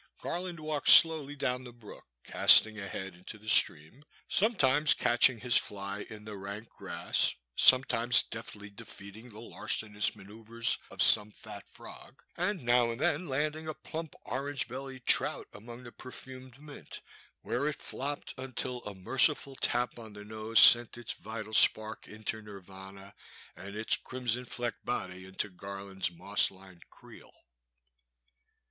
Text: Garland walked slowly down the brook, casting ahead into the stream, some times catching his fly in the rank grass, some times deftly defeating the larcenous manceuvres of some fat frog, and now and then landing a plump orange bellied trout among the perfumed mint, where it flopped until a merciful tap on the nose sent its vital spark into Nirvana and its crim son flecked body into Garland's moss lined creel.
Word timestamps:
Garland 0.23 0.59
walked 0.59 0.89
slowly 0.89 1.35
down 1.35 1.63
the 1.63 1.71
brook, 1.71 2.05
casting 2.23 2.79
ahead 2.79 3.13
into 3.13 3.37
the 3.37 3.47
stream, 3.47 4.03
some 4.27 4.55
times 4.55 4.95
catching 4.95 5.39
his 5.39 5.55
fly 5.57 6.07
in 6.09 6.25
the 6.25 6.35
rank 6.35 6.67
grass, 6.69 7.35
some 7.55 7.83
times 7.83 8.23
deftly 8.31 8.71
defeating 8.71 9.29
the 9.29 9.39
larcenous 9.39 10.15
manceuvres 10.15 10.79
of 10.89 11.03
some 11.03 11.29
fat 11.29 11.69
frog, 11.69 12.19
and 12.35 12.63
now 12.63 12.89
and 12.89 12.99
then 12.99 13.27
landing 13.27 13.67
a 13.67 13.75
plump 13.75 14.15
orange 14.25 14.67
bellied 14.67 15.05
trout 15.05 15.45
among 15.53 15.83
the 15.83 15.91
perfumed 15.91 16.59
mint, 16.59 17.01
where 17.43 17.67
it 17.67 17.75
flopped 17.75 18.33
until 18.39 18.81
a 18.85 18.95
merciful 18.95 19.55
tap 19.57 19.99
on 19.99 20.13
the 20.13 20.25
nose 20.25 20.57
sent 20.59 20.97
its 20.97 21.13
vital 21.13 21.53
spark 21.53 22.07
into 22.07 22.41
Nirvana 22.41 23.13
and 23.55 23.75
its 23.75 23.97
crim 23.97 24.27
son 24.27 24.45
flecked 24.45 24.83
body 24.83 25.25
into 25.27 25.47
Garland's 25.51 26.09
moss 26.09 26.49
lined 26.49 26.89
creel. 26.89 27.31